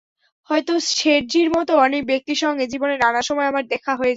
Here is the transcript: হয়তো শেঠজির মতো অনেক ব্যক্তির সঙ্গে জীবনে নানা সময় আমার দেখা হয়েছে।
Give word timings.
হয়তো 0.49 0.73
শেঠজির 0.91 1.47
মতো 1.55 1.71
অনেক 1.77 2.01
ব্যক্তির 2.07 2.39
সঙ্গে 2.43 2.65
জীবনে 2.67 2.95
নানা 2.97 3.21
সময় 3.21 3.47
আমার 3.47 3.63
দেখা 3.67 3.93
হয়েছে। 3.93 4.09